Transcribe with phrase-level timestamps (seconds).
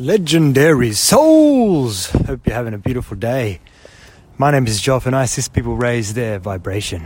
[0.00, 2.06] Legendary souls!
[2.10, 3.58] Hope you're having a beautiful day.
[4.36, 7.04] My name is Joff and I assist people raise their vibration.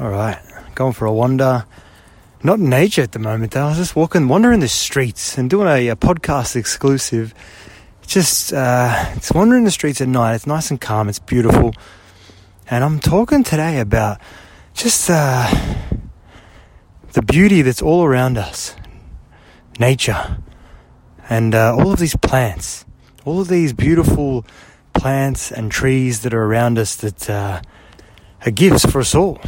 [0.00, 0.38] Alright,
[0.76, 1.66] going for a wander.
[2.44, 5.50] Not in nature at the moment though, I was just walking, wandering the streets and
[5.50, 7.34] doing a, a podcast exclusive.
[8.06, 10.36] Just, uh, it's wandering the streets at night.
[10.36, 11.74] It's nice and calm, it's beautiful.
[12.70, 14.20] And I'm talking today about
[14.74, 15.52] just, uh,
[17.14, 18.76] the beauty that's all around us.
[19.80, 20.38] Nature
[21.28, 22.84] and uh, all of these plants,
[23.24, 24.44] all of these beautiful
[24.92, 27.60] plants and trees that are around us that uh,
[28.44, 29.40] are gifts for us all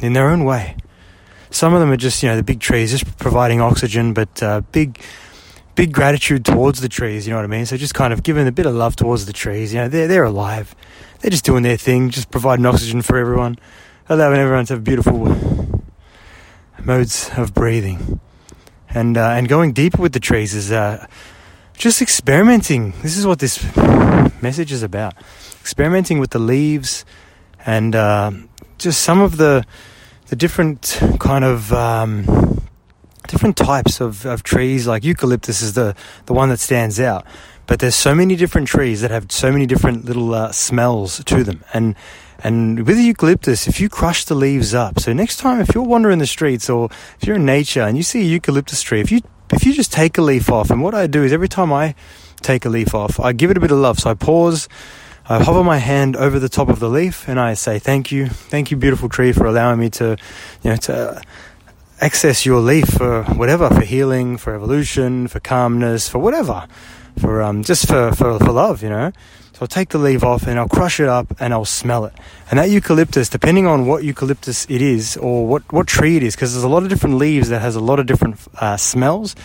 [0.00, 0.76] in their own way.
[1.50, 4.62] Some of them are just, you know, the big trees just providing oxygen, but uh,
[4.72, 5.00] big,
[5.74, 7.26] big gratitude towards the trees.
[7.26, 7.66] You know what I mean?
[7.66, 9.74] So just kind of giving a bit of love towards the trees.
[9.74, 10.74] You know, they're they're alive.
[11.20, 13.58] They're just doing their thing, just providing oxygen for everyone,
[14.08, 15.36] allowing everyone to have beautiful
[16.84, 18.18] modes of breathing
[18.94, 21.06] and uh, and going deeper with the trees is uh,
[21.76, 22.92] just experimenting.
[23.02, 23.62] This is what this
[24.42, 25.14] message is about:
[25.60, 27.04] experimenting with the leaves
[27.64, 28.32] and uh,
[28.78, 29.64] just some of the
[30.28, 32.60] the different kind of um,
[33.28, 34.86] different types of, of trees.
[34.86, 35.94] Like eucalyptus is the
[36.26, 37.26] the one that stands out.
[37.66, 41.44] But there's so many different trees that have so many different little uh, smells to
[41.44, 41.94] them, and
[42.44, 46.18] and with eucalyptus, if you crush the leaves up, so next time if you're wandering
[46.18, 46.88] the streets or
[47.20, 49.20] if you're in nature and you see a eucalyptus tree, if you
[49.52, 51.94] if you just take a leaf off, and what I do is every time I
[52.40, 53.98] take a leaf off, I give it a bit of love.
[53.98, 54.68] So I pause,
[55.28, 58.28] I hover my hand over the top of the leaf, and I say, "Thank you,
[58.28, 60.16] thank you, beautiful tree, for allowing me to,
[60.62, 61.22] you know, to
[62.00, 66.66] access your leaf for whatever, for healing, for evolution, for calmness, for whatever,
[67.20, 69.12] for um, just for, for for love, you know."
[69.62, 72.12] I'll take the leaf off and I'll crush it up and I'll smell it.
[72.50, 76.34] And that eucalyptus, depending on what eucalyptus it is or what, what tree it is,
[76.34, 79.36] because there's a lot of different leaves that has a lot of different uh, smells.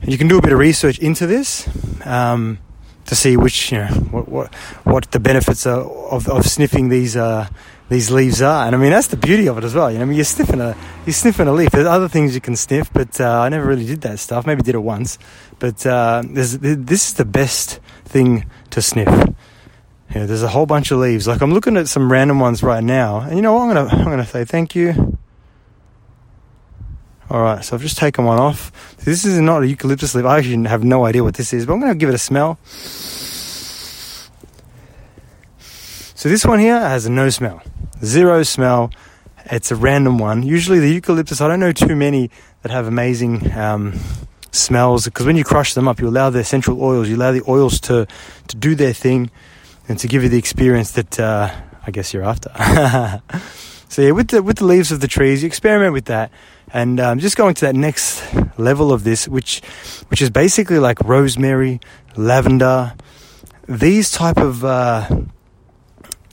[0.00, 1.68] You can do a bit of research into this
[2.06, 2.60] um,
[3.04, 4.54] to see which, you know, what, what,
[4.84, 7.46] what the benefits are of, of sniffing these, uh,
[7.90, 8.64] these leaves are.
[8.64, 9.90] And I mean, that's the beauty of it as well.
[9.90, 10.74] You know, I mean, you're sniffing a,
[11.04, 11.72] you're sniffing a leaf.
[11.72, 14.46] There's other things you can sniff, but uh, I never really did that stuff.
[14.46, 15.18] Maybe did it once.
[15.58, 19.08] But uh, this is the best thing to sniff.
[20.14, 21.28] Yeah, there's a whole bunch of leaves.
[21.28, 23.62] Like I'm looking at some random ones right now, and you know what?
[23.62, 25.18] I'm gonna I'm gonna say thank you.
[27.30, 28.96] All right, so I've just taken one off.
[28.96, 30.24] This is not a eucalyptus leaf.
[30.24, 32.58] I actually have no idea what this is, but I'm gonna give it a smell.
[36.20, 37.62] So this one here has no smell,
[38.04, 38.90] zero smell.
[39.46, 40.42] It's a random one.
[40.42, 42.30] Usually the eucalyptus, I don't know too many
[42.62, 43.98] that have amazing um,
[44.52, 47.42] smells because when you crush them up, you allow the essential oils, you allow the
[47.48, 48.06] oils to
[48.48, 49.30] to do their thing
[49.88, 51.50] and to give you the experience that uh,
[51.86, 52.50] I guess you're after.
[53.88, 56.30] so yeah, with the with the leaves of the trees, you experiment with that,
[56.72, 58.22] and um, just going to that next
[58.58, 59.62] level of this, which
[60.08, 61.80] which is basically like rosemary,
[62.16, 62.94] lavender,
[63.68, 65.08] these type of uh,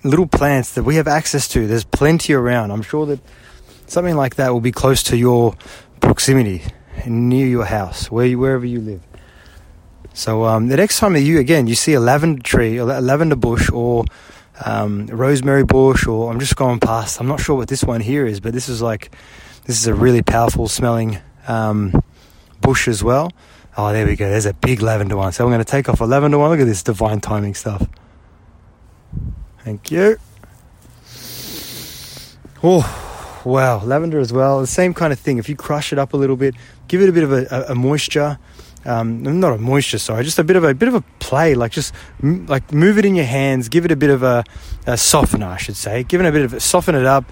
[0.04, 1.68] little plants that we have access to.
[1.68, 2.72] There's plenty around.
[2.72, 3.20] I'm sure that
[3.88, 5.56] something like that will be close to your
[6.00, 6.64] proximity
[7.06, 9.02] near your house, where you, wherever you live.
[10.14, 13.02] So um, the next time that you again you see a lavender tree or a
[13.02, 14.04] lavender bush or
[14.66, 17.20] um, rosemary bush or I'm just going past.
[17.20, 19.12] I'm not sure what this one here is, but this is like
[19.66, 22.02] this is a really powerful smelling um,
[22.62, 23.32] bush as well.
[23.78, 24.28] Oh, there we go.
[24.28, 25.34] There's a big lavender one.
[25.34, 26.50] So I'm going to take off a lavender one.
[26.50, 27.88] Look at this divine timing stuff.
[29.64, 30.18] Thank you.
[32.64, 33.07] Oh.
[33.48, 34.60] Wow, lavender as well.
[34.60, 35.38] The same kind of thing.
[35.38, 36.54] If you crush it up a little bit,
[36.90, 38.40] give it a bit of a, a, a moisture.
[38.84, 41.56] Um, not a moisture, sorry, just a bit of a bit of a play.
[41.56, 43.70] Like just m- like move it in your hands.
[43.70, 44.44] Give it a bit of a,
[44.86, 46.04] a softener, I should say.
[46.04, 47.24] Give it a bit of a, soften it up.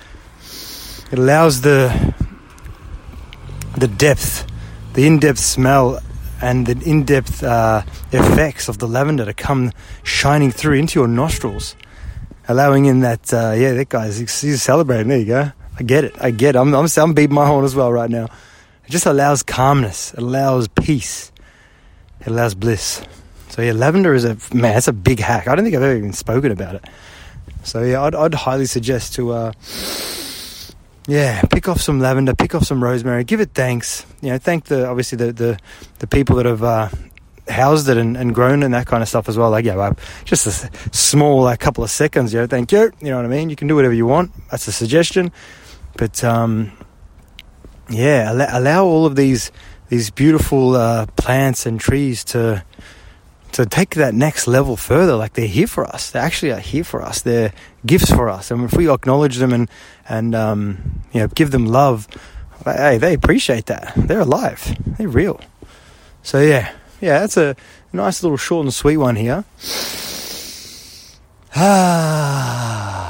[1.12, 2.14] It allows the
[3.78, 4.48] the depth,
[4.94, 6.00] the in-depth smell,
[6.42, 7.82] and the in-depth uh,
[8.14, 11.76] effects of the lavender to come shining through into your nostrils,
[12.48, 13.34] allowing in that.
[13.34, 15.10] Uh, yeah, that guy's he's celebrating.
[15.10, 15.52] There you go.
[15.78, 16.16] I get it.
[16.20, 16.60] I get it.
[16.60, 18.26] I'm, I'm, I'm beating my horn as well right now.
[18.86, 20.14] It just allows calmness.
[20.14, 21.32] It allows peace.
[22.22, 23.04] It allows bliss.
[23.50, 24.74] So yeah, lavender is a man.
[24.74, 25.48] That's a big hack.
[25.48, 26.86] I don't think I've ever even spoken about it.
[27.64, 29.52] So yeah, I'd, I'd highly suggest to, uh,
[31.08, 34.06] yeah, pick off some lavender, pick off some rosemary, give it thanks.
[34.22, 35.60] You know, thank the obviously the the,
[36.00, 36.90] the people that have uh,
[37.48, 39.50] housed it and, and grown and that kind of stuff as well.
[39.52, 39.96] Like, yeah, well,
[40.26, 42.34] just a small like couple of seconds.
[42.34, 42.92] Know, thank you.
[43.02, 43.50] You know what I mean?
[43.50, 44.32] You can do whatever you want.
[44.50, 45.32] That's a suggestion.
[45.98, 46.72] But um,
[47.90, 49.52] yeah, allow, allow, all of these
[49.90, 52.64] these beautiful uh, plants and trees to
[53.54, 55.16] to take that next level further.
[55.16, 56.12] Like they're here for us.
[56.12, 57.22] They actually are here for us.
[57.22, 57.54] They're
[57.86, 58.52] gifts for us.
[58.52, 59.70] And if we acknowledge them and
[60.10, 62.08] and um, you know give them love,
[62.66, 63.94] hey, they appreciate that.
[63.96, 64.76] They're alive.
[64.98, 65.40] They're real.
[66.24, 67.56] So yeah, yeah, that's a
[67.94, 69.46] nice little short and sweet one here.
[71.58, 73.05] Ah.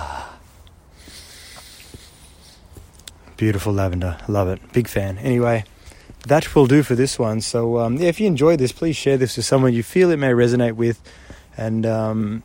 [3.38, 4.18] Beautiful lavender.
[4.28, 4.62] Love it.
[4.72, 5.18] Big fan.
[5.18, 5.66] Anyway,
[6.28, 7.42] that will do for this one.
[7.42, 10.18] So, um, yeah, if you enjoyed this, please share this with someone you feel it
[10.18, 11.02] may resonate with.
[11.58, 12.44] And, um,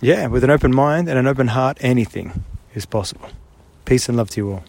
[0.00, 3.28] yeah, with an open mind and an open heart, anything is possible.
[3.84, 4.64] Peace and love to you all.